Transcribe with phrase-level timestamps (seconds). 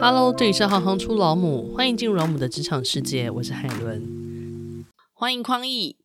[0.00, 5.96] Hello，这里是行行出老母，欢迎进入老母的职场世界，我是海伦，欢迎匡毅。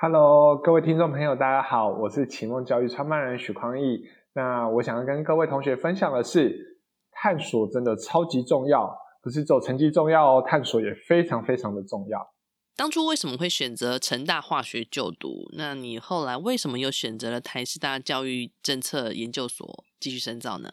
[0.00, 4.02] Hello，各位听众朋友，大家好，我是启梦教育创办人许匡毅。
[4.34, 6.78] 那我想要跟各位同学分享的是，
[7.12, 12.34] 探索真的超级重要，不是只有成绩重要哦，探索也非常非常的重要。
[12.76, 15.48] 当初为什么会选择成大化学就读？
[15.56, 20.70] 那你后来为什么又选择了台师大教育政策研究所继续深造呢？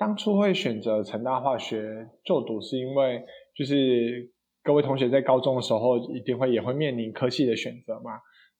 [0.00, 3.22] 当初会选择成大化学就读，是因为
[3.54, 4.30] 就是
[4.64, 8.12] 各位同学在高中的时候一定会也会面临科系的选择嘛。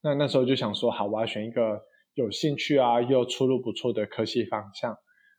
[0.02, 1.80] 那那时候就想说，好，我要选一个
[2.12, 4.94] 有兴趣啊又出路不错的科系方向。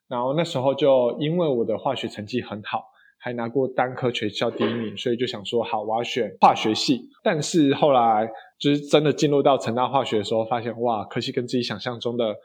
[0.07, 2.83] 然后那时候就因为我的化学成绩很好，
[3.19, 7.09] 还拿过单科全校第一名，所以就想说，好，我要选化学系。
[7.23, 8.27] 但是后来
[8.59, 12.35] 就是真的进入到成大化学的时候，发现哇，科系跟自己想象中的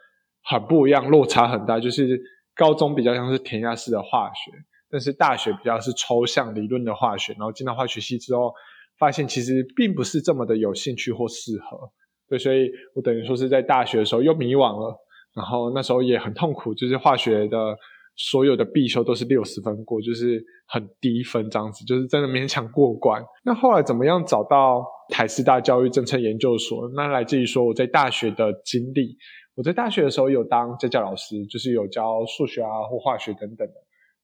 [0.43, 2.21] 很不一样，落差很大，就是。
[2.57, 4.51] 高中比较像是填鸭式的化学，
[4.89, 7.33] 但是大学比较是抽象理论的化学。
[7.33, 8.51] 然后进到化学系之后，
[8.97, 11.91] 发现其实并不是这么的有兴趣或适合。
[12.27, 14.95] 对，所以我等于说是在大学的时候又迷惘了。
[15.35, 17.77] 然后那时候也很痛苦，就是化学的
[18.15, 23.23] 所有的必修都是六十分过，就是很低分这样子，就是真的勉强过关。
[23.45, 26.89] 那后来怎么样找到台师大教育政策研究所？
[26.95, 29.15] 那来自于说我在大学的经历。
[29.57, 33.73] 我在大学的时候有当家教老师，就是有教数学啊或化学等等的。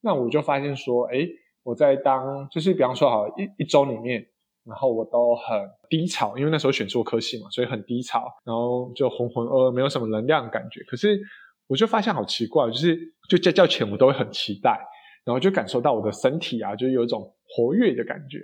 [0.00, 1.26] 那我就发现说，哎，
[1.64, 4.24] 我在当就是比方说好一一周里面，
[4.64, 10.80] 然后我都很低潮，因为那时候选错科系嘛，所以很低潮，然后就浑浑噩噩，没有什么能量的感觉。
[10.84, 11.20] 可是
[11.66, 12.96] 我就发现好奇怪，就是
[13.28, 14.78] 就家教前我都会很期待，
[15.24, 18.38] 然后就感受到我的身体啊，就有一种活跃的感觉。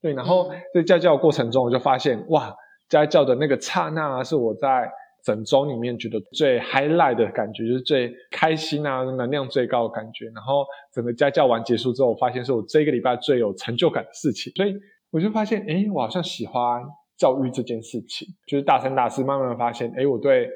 [0.00, 2.52] 对，然后在家教的过程中，我就发现哇，
[2.88, 4.90] 家教的那个刹那啊，是我在。
[5.22, 10.26] 整周里面觉得最 highlight 的感觉，就是最开心啊，能量最高的感觉。
[10.34, 14.52] 然后整个家教完结束之后，我发现是我这个礼拜最有成就感的事情。
[14.54, 14.74] 所以
[15.12, 16.82] 我就发现，诶，我好像喜欢
[17.16, 18.26] 教育这件事情。
[18.48, 20.50] 就是大三、大四慢慢发现，诶，我对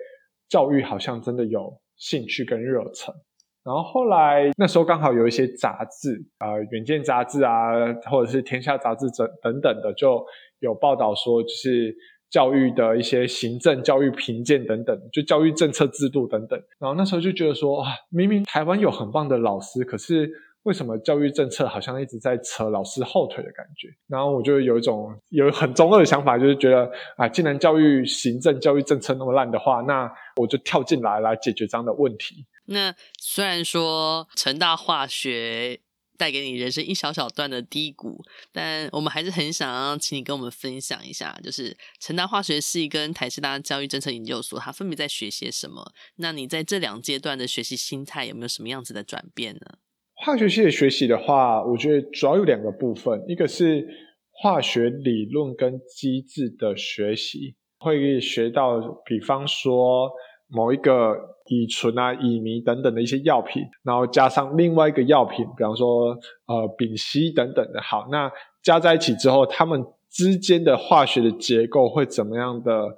[0.49, 3.15] 教育好像真的有兴趣跟热忱。
[3.63, 7.71] 然后后来那时候刚好有一些杂志，呃，《远见》杂志啊，
[8.11, 10.25] 或者是《天下》杂志等等等的，就
[10.59, 11.95] 有报道说，就是。
[12.31, 16.61] 教育的一些行政、教育评鉴等等，就教育政策制度等等。
[16.79, 20.31] 然后那时候就觉得说，啊，明明台湾有很棒的老师，可是
[20.65, 23.89] 为什么教育政策好像一直在扯老师后腿的感觉？
[24.09, 32.47] 然后我就有一种有很中二的想法，就是觉得啊，既然教育行政、教育政策那么烂的话，那我就跳进来来解决这样的问题。
[32.67, 35.81] 那虽然说成大化学。
[36.17, 38.23] 带给你人生一小小段的低谷，
[38.53, 45.93] 但我们还是很想要请你跟我们分享一下，就是成大化学系跟台师大教育政策研究所，它分别在学些什么？
[46.17, 49.79] 那你在这两阶段的学习心态有没有什么样子的转变呢？
[50.15, 53.87] 化学系的学习的话，我觉得主要有两个部分，一个是
[54.33, 60.11] 化学理论跟机制的学习，会学到，比方说。
[60.49, 61.17] 某一个
[61.49, 68.31] 乙醇啊、乙醚等等的一些药品，然后加上另外一个药品，比方说呃丙烯等等的，好，那
[68.63, 72.89] 加在一起之后，它们之间的化学的结构会怎么样的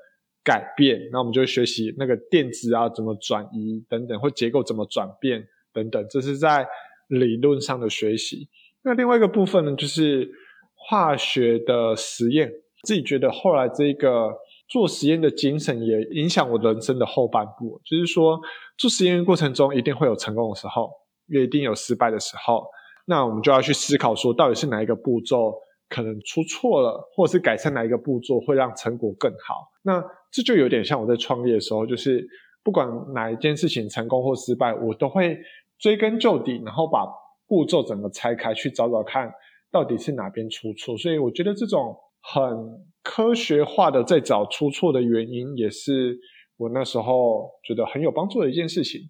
[0.44, 1.08] 改变？
[1.10, 6.66] 那我们就学习那个电子啊怎么转移等等，或结构怎么转变等等，这是在
[7.08, 8.48] 理论上的学习。
[8.82, 10.31] 那另外一个部分呢，就是
[10.75, 12.50] 化学的实验，
[12.82, 14.32] 自己觉得后来这个。
[14.68, 18.38] 做实验的精神也影响我人生的后半部，就是说
[18.76, 20.90] 做实验过程中一定会有成功的时候，
[21.26, 22.66] 也一定有失败的时候。
[23.06, 25.54] 那我们就要去思考说，到底是哪一个步骤
[25.88, 29.66] 可能出错了，或者是改善哪一个步骤会让成果更好。
[29.82, 32.28] 那这就有点像我在创业的时候，就是
[32.62, 35.38] 不管哪一件事情成功或失败，我都会
[35.78, 37.06] 追根究底，然后把
[37.46, 39.32] 步骤整个拆开去找找看，
[39.72, 40.94] 到底是哪边出错。
[40.98, 42.86] 所以我觉得这种很。
[43.10, 46.19] 科学化的在找出错的原因，也是
[46.58, 49.00] 我那时候觉得很有帮助的一件事情。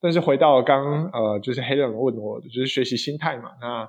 [0.00, 3.50] 但是回到刚呃，就是黑人问我，就是学习心态嘛。
[3.60, 3.86] 那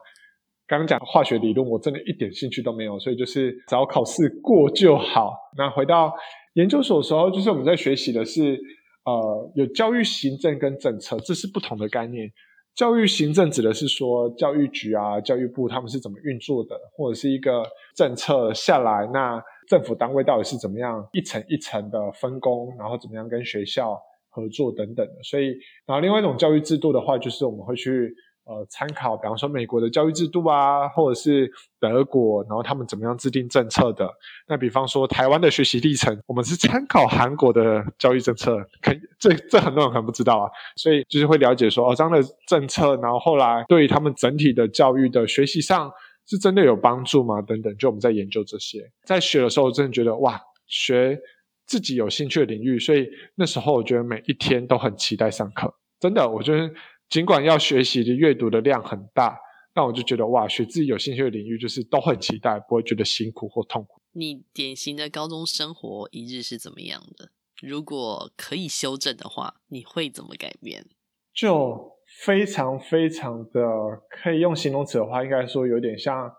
[0.67, 5.34] 刚刚讲化学理论，我真的一点兴趣都没有，所以就是只要考试过就好。
[5.58, 6.14] 那回到
[6.53, 8.59] 研究所的时候，就是我们在学习的是
[9.06, 12.32] 呃，有教育行政跟政策，这是不同的概念。
[12.76, 17.64] 教育行政指的是说教育局啊、教育部他们是怎么运作的，或者是一个
[17.96, 25.14] 政策下来，那政府单位到底是怎么样一层一层的分工，然后怎么样跟学校合作等等的。
[25.23, 28.14] 所以，然后另外一种教育制度的话，就是我们会去
[28.47, 34.08] 呃，参考，比方说美国的教育制度啊，或者是德国，然后他们怎么样制定政策的。
[34.47, 40.52] 那比方说台湾的学习历程，我们是参考韩国的教育政策，可这这很多人可能不知道啊。
[40.76, 45.91] 所以就是会了解说，哦，这样的政策，然后后来对于他们整体的教育的学习上
[46.28, 47.42] 是真的有帮助吗？
[47.42, 51.20] 等等，就我们在研究这些，在学的时候，真的觉得哇，学
[51.66, 56.74] 自己有兴趣的领域，所以那时候我觉得每一天都很期待上课，真的，我觉得。
[57.08, 59.38] 尽管要学习的阅读的量很大，
[59.76, 64.02] 但我就觉得哇，学自己有兴趣的领域，就是都很期待，不会觉得辛苦或痛苦。
[64.14, 67.30] 你典型的高中生活一日是怎么样的？
[67.62, 70.88] 如果可以修正的话，你会怎么改变？
[71.32, 73.62] 就非常非常的
[74.09, 76.32] 可以用形容词的话，应该说有点像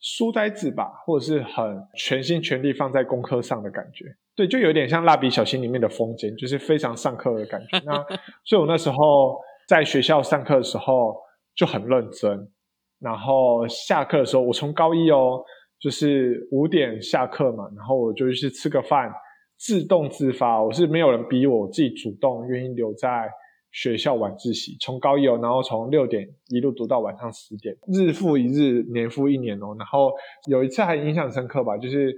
[0.00, 4.04] 书呆子吧，或者是很全心全力放在功课上的感觉。
[4.34, 7.78] 对，就有点像蜡笔小新里面的风间，就是非常上课的感觉。
[7.84, 7.94] 那
[8.44, 9.40] 所以我那时候。
[9.68, 11.16] 在学校上课的时候
[11.54, 12.50] 就很认真，
[12.98, 15.40] 然后下课的时候，我从高一哦，
[15.80, 19.10] 就是五点下课嘛，然后我就去吃个饭，
[19.56, 23.30] 自动自发，我是没有人逼我，我自己主动愿意留在
[23.72, 30.12] 学校晚自习，从高一哦，然后从六点一路读到晚上十点，日复一日，年复一年哦，然后
[30.46, 32.14] 有一次还印象深刻吧，就是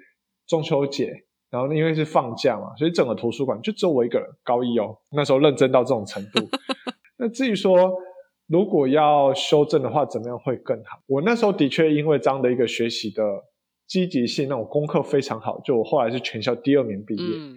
[0.48, 1.12] 中秋节，
[1.50, 6.40] 然后因为是放假嘛，所以整个图书馆就只有我一个人，高一哦，那时候认真到这种程度。
[7.16, 7.92] 那至于说，
[8.48, 10.98] 如果要修正的话，怎么样会更好？
[11.06, 13.22] 我那时候的确因为这样的一个学习的
[13.86, 17.22] 积极性，那种功课非常好，就我后来是全校第二名毕业。
[17.38, 17.54] 嗯。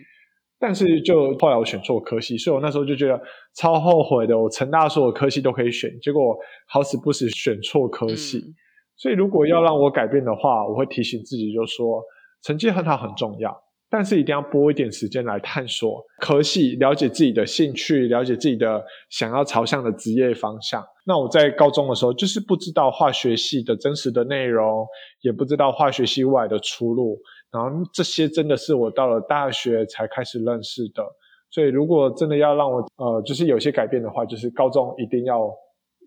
[0.59, 3.21] 但是就后来我选错科系，所以我那时候就觉得
[3.56, 4.38] 超后悔的。
[4.38, 6.36] 我成大所有科系都可以选，结果
[6.68, 8.39] 好死不死选错科系。
[8.39, 8.54] 嗯。
[8.95, 12.01] 所以如果要让我改变的话，我会提醒自己，就说
[12.42, 13.56] 成绩很好很重要。
[13.89, 20.83] 但是一定要拨一点时间来探索科系，了解自己的兴趣，了解自己的想要朝向的职业方向。
[21.06, 24.86] 那我在高中的时候，就是不知道化学系的真实的内容，
[25.21, 27.18] 也不知道化学系外的出路。
[27.51, 31.03] 然后这些真的是我到了大学才开始认识的。
[31.49, 35.49] 所以如果真的要让我呃，就是有些改变的话，就是高中一定要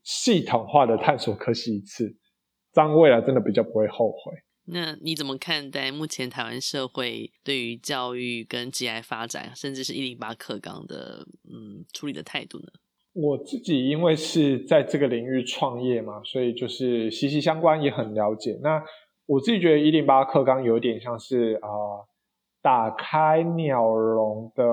[0.04, 2.14] 系统化的探索科系一次，
[2.72, 4.32] 这样未来真的比较不会后悔。
[4.66, 12.66] 那你怎么看待目前台湾社会对于教育跟职业发展，甚至是一零八课纲的嗯处理的态度呢？
[13.12, 18.56] 我自己因为是在这个领域创业嘛，所以就是息息相关，也很了解。
[18.62, 18.81] 那
[19.31, 21.69] 我自己觉得一零八课纲有点像是啊、
[22.61, 24.65] 打开鸟笼的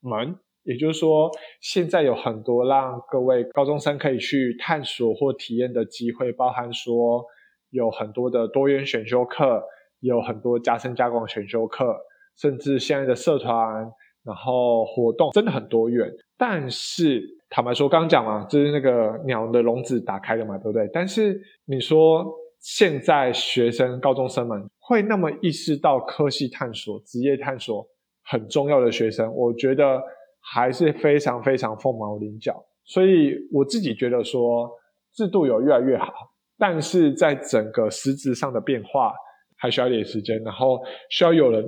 [0.00, 1.30] 门，也就是说，
[1.60, 7.24] 现在有很多让各位高中生可以去探索或体验的机会，包含说。
[7.70, 9.62] 有很多的多元选修课，
[10.00, 11.94] 有很多加深加广选修课，
[12.38, 13.92] 甚至现在的社团，
[14.24, 16.08] 然后活动真的很多元。
[16.38, 20.88] 但是坦白说，刚刚讲嘛，就是那个鸟的笼子打开了嘛，对不对？
[20.92, 22.24] 但是你说
[22.68, 27.86] 现在学生高中生们会那么意识到科系探索、职业探索
[28.24, 30.02] 很重要的学生，我觉得
[30.40, 32.60] 还是非常非常凤毛麟角。
[32.84, 34.68] 所以我自己觉得说，
[35.14, 36.12] 制度有越来越好。
[36.58, 39.12] 但是在整个实质上的变化
[39.56, 41.64] 还需要一点时间，然后需要有人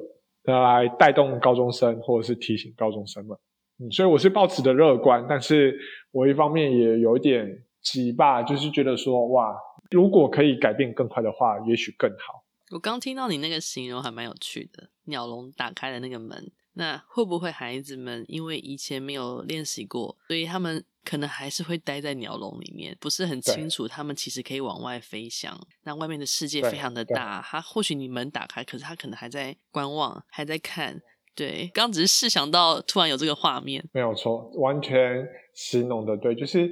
[0.47, 3.39] 来带动高中生，或者是提醒高中生们。
[3.79, 5.79] 嗯，所以我是抱持的乐观，但是
[6.11, 7.47] 我一方面也有一点
[7.83, 9.55] 急吧，就是觉得说，哇，
[9.91, 12.45] 如果可以改变更快的话，也许更好。
[12.71, 16.51] 我刚听到你那个形容还蛮有趣的，鸟笼打开的那个门。
[16.75, 25.61] 那会不会孩子们因为以前没有练习过，所以他们可能还是会待在鸟笼里面，不是很清楚他们其实可以往外飞翔。
[25.83, 31.03] 那外面的世界非常的大，他或许你门打开，可是他可能还在观望，还在看。
[31.35, 36.71] 对，刚只是试想到突然有这个画面，没有错，完全形容的对，就是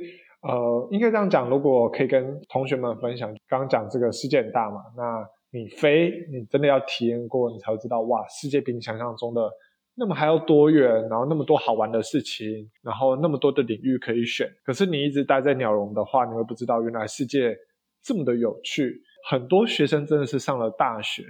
[0.49, 1.49] 呃，应该这样讲。
[1.49, 9.51] 如果可以跟同学们分享，刚刚讲这个世界很大嘛，那你飞，你真的要体验过，你才会知道哇，世界比你想象中的。
[9.99, 14.47] 那么还要多远，然后那么多好玩的事情，然后那么多的领域可以选。
[14.63, 17.57] 可是你一直待在鸟笼的话，你会不知道原来世界
[18.03, 19.01] 这么的有趣。
[19.29, 21.23] 很多学生真的是上了大学，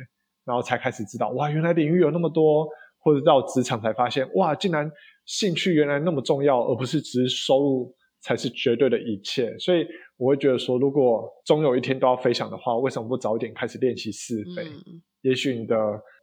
[0.44, 2.66] 然后才开始知道，哇，原来领域有那么多，
[2.98, 4.90] 或者到职场才发现，哇，竟然
[5.26, 7.94] 兴趣原来那么重要，而不是只是收入
[8.26, 9.56] 才是绝对的一切。
[9.58, 9.86] 所以
[10.18, 14.64] 我会觉得说，如果终有一天都要飞翔的话，为什么不早一点开始练习试飞？
[14.64, 15.00] 嗯。
[15.22, 15.76] 也许你的。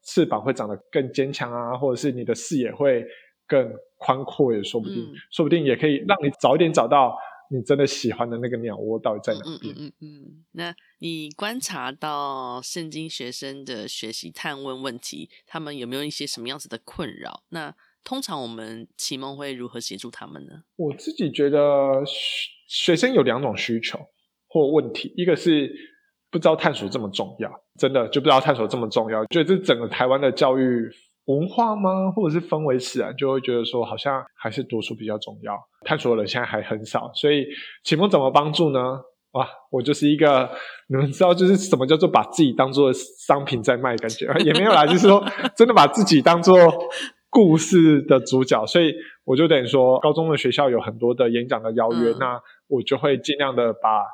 [0.06, 3.06] 翅膀会长得更坚强啊，或者是你的视野会
[3.48, 7.16] 更宽阔，也说不定，嗯、说不定也可以让你早一点找到
[7.50, 9.74] 你真的喜欢的那个鸟窝到底在哪边。
[9.78, 17.44] 嗯嗯，嗯，那你观察到圣经学生的学习探问问题，他们有没有一些什么样子的困扰？
[17.48, 20.64] 那通常我们启梦会如何协助他们呢？
[20.76, 22.04] 我自己觉得
[22.68, 24.00] 学生有两种需求，
[24.48, 25.72] 或问题，一个是
[26.30, 30.90] 不知道探索这么重要，真的就不知道探索这么重要，觉得这整个台湾的教育
[31.26, 37.46] 文化吗，或者是氛围使然，就会觉得说好像还是读书比较重要，探索的人现在还很少，所以
[37.84, 38.80] 启蒙怎么帮助呢？
[39.32, 40.48] 哇，我就是一个
[40.88, 46.54] 你们知道就是什么叫做把自己当做商品在卖，感觉也没有啦，就是说真的把自己当做
[47.34, 48.94] 故事的主角，所以
[49.26, 54.06] 我就等于说高中的学校有很多的演讲的邀约，嗯、那我就会尽量的把。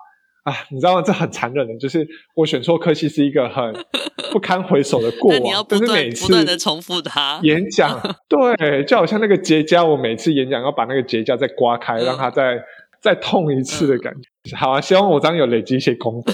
[0.43, 1.01] 啊，你知道吗？
[1.01, 3.73] 这很残忍的，就是我选错科系是一个很
[4.31, 5.39] 不堪回首的过往。
[5.43, 7.99] 你要不是每次不断的重复它演讲，
[8.29, 12.57] 对，就好像那个结痂，我每次演讲要把那个结痂再刮开，嗯、让它再
[13.01, 14.29] 再痛一次的感觉。
[14.49, 16.33] 嗯、好啊，希望我这样有累积一些功德。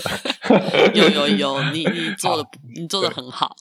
[0.94, 3.56] 有有有，你你做的你做的很好。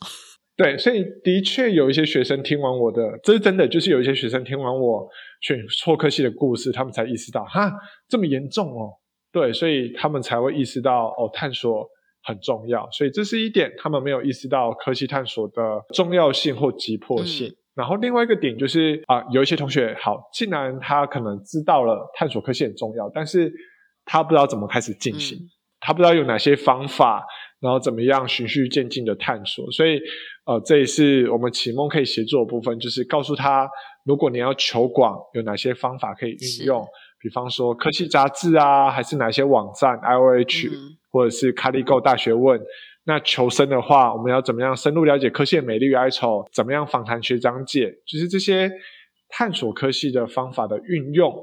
[0.56, 5.08] 对，所以的确有一些学生听完我的，这是真的，就是有一些学生听完我
[5.40, 7.72] 选错科系的故事，他们才意识到，哈，
[8.08, 8.92] 这么严重哦。
[9.32, 11.84] 对，所以他们才会意识到哦，探索
[12.22, 12.88] 很重要。
[12.92, 17.48] 所以这是一点，他们没有意识到科系探索的重要性或急迫性。
[17.48, 23.52] 嗯、然后另外一个点就是啊、呃，有一些同学好，既然他可能知道了探索科系很重要，但是
[24.04, 27.26] 他不知道怎么开始进行，嗯、他不知道有哪些方法，
[27.64, 29.72] 然后怎么样循序渐进的探索。
[29.72, 29.98] 所以
[30.44, 33.66] 呃，这也是我们启蒙可以协作的部分，就是告诉他，
[34.04, 36.86] 如果你要求广，有哪些方法可以运用。
[37.18, 42.60] 比方说科技杂志啊，还是哪些网站，IOH、嗯、或者是 ColleGo 大学问。
[43.06, 46.46] 那求生的话，我们要怎么样深入了解科系的美丽与哀愁？
[46.52, 47.90] 怎么样访谈学长姐？
[48.06, 48.70] 就是这些
[49.30, 51.34] 探索科系的方法的运用，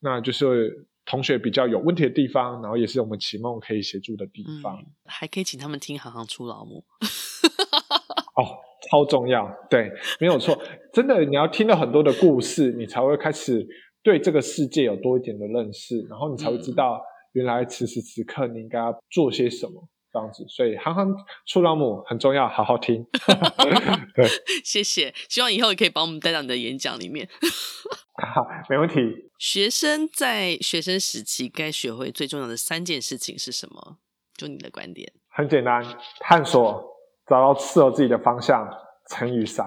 [0.00, 4.76] 那就是同学比较有问题的地方，然后也是我们启梦可以协助的地方。
[4.78, 6.84] 嗯、还可以请他们听行行出老母。
[8.36, 8.58] 哦，
[8.90, 9.90] 超重要，对，
[10.20, 10.56] 没有错，
[10.92, 13.66] 真的，你要听了很多的故事，你才会开始。
[14.02, 16.98] 对这个世界有多一点的认识，然后你才会知道
[17.32, 20.44] 原来此时此刻你应该要做些什么这样子。
[20.48, 21.14] 所以行行
[21.46, 23.04] 出老母很重要，好好听。
[24.14, 24.26] 对，
[24.64, 27.28] 谢谢，希望以后也可以把我们带到你的演讲里面。
[28.20, 28.96] 好，没问题。
[29.38, 33.96] 学生在学生时期该学会最重要的三件事情是什么？
[34.36, 35.10] 就你的观点。
[35.28, 35.82] 很简单，
[36.20, 36.82] 探索，
[37.26, 38.68] 找到适合自己的方向，
[39.08, 39.66] 乘以三。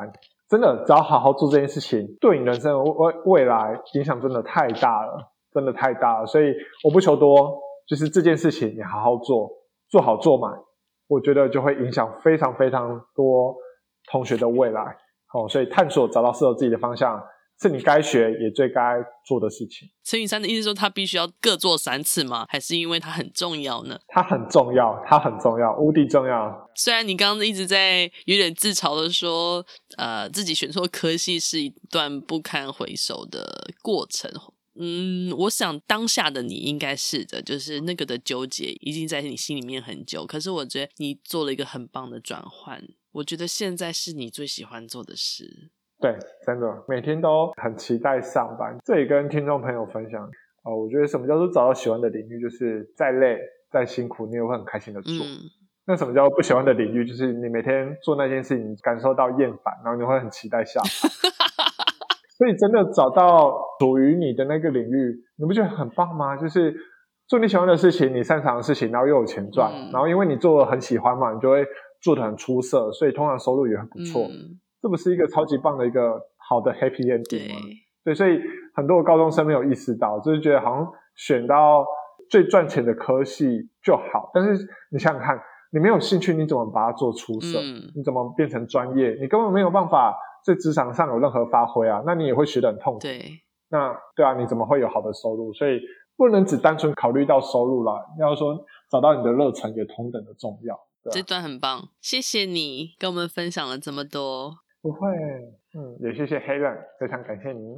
[0.49, 6.27] 真的，只要好好做这件事情，对你人生未未来影响真的太大了，真的太大了。
[6.27, 7.57] 所以我不求多，
[7.87, 9.49] 就是这件事情你好好做，
[9.93, 10.51] 做好做满，
[11.07, 13.55] 我觉得就会影响非常非常多
[14.09, 14.81] 同学的未来。
[15.31, 17.21] 哦，所以探索，找到适合自己的方向。
[17.61, 18.97] 是你该学也最该
[19.27, 19.87] 做的事情。
[20.03, 22.47] 乘以三的意思说，他必须要各做三次吗？
[22.49, 23.97] 还是因为它很重要呢？
[24.07, 26.69] 它很重要，它很重要，无敌重要。
[26.75, 29.63] 虽然你刚刚一直在有点自嘲的说，
[29.97, 34.29] 呃，自己选错科系是一段不堪回首的过程。
[34.75, 40.25] 嗯，我想当下的你应该是的，就是那个的纠结已经在你心里面很久。
[40.25, 45.69] 可是我觉得你做了一个很棒的转换，我觉得现在是你最喜欢做的事。
[45.99, 48.77] 对，真的每天都很期待上班。
[48.83, 50.23] 这里跟听众朋友分享
[50.63, 53.37] 啊、呃，我觉得什么叫做找到喜欢的领域，就是再累
[53.71, 55.13] 再辛苦，你也会很开心的做。
[55.13, 55.39] 嗯、
[55.85, 60.89] 那什么叫不喜欢的领域，就是你每天做那件事情感受到厌烦，然后你会很期待下班。
[62.37, 66.35] 所以真的找到属于你的那个领域，你不觉得很棒吗？
[66.35, 66.75] 就是
[67.27, 71.65] 做你喜欢的事情，你擅长的事情，然后又有钱赚，嗯、然后因为你做的很喜欢嘛，你就会
[72.01, 74.23] 做的很出色，所以通常收入也很不错。
[74.23, 77.55] 嗯这不是一个超级棒的一个好的 happy ending 吗？
[78.03, 78.37] 对，对，所以
[78.75, 80.85] 很多高中生没有意识到，就是觉得好像
[81.15, 81.85] 选到
[82.29, 84.29] 最赚钱的科系就好。
[84.33, 85.39] 但是你想想看，
[85.71, 87.59] 你没有兴趣，你怎么把它做出色？
[87.61, 89.17] 嗯、你怎么变成专业？
[89.21, 90.13] 你根本没有办法
[90.45, 92.03] 在职场上有任何发挥啊！
[92.05, 92.99] 那你也会学得很痛苦。
[92.99, 95.53] 对，那对啊，你怎么会有好的收入？
[95.53, 95.79] 所以
[96.15, 100.75] 不能只单纯考虑到收入啦，要说找到你的热忱也同等的重要。
[100.75, 104.55] 啊、这段很棒，谢谢你跟我们分享了这么多。
[104.81, 105.09] 不会，
[105.75, 107.77] 嗯，也谢谢 Helen，非常感谢您。